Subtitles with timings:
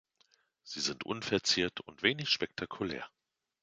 [0.63, 3.07] Sie sind unverziert und wenig spektakulär.